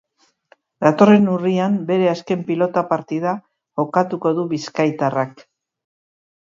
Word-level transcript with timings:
Datorren 0.85 1.27
urrian 1.33 1.75
bere 1.91 2.09
azken 2.13 2.41
pilota 2.49 2.85
partida 2.95 3.35
jokatuko 3.83 4.35
du 4.41 4.49
bizkaitarrak. 4.57 5.49